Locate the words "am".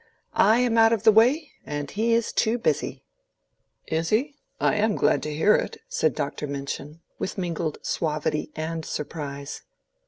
0.61-0.79, 4.77-4.95